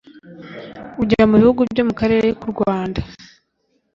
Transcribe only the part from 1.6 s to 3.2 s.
byo mu karere ku Rwanda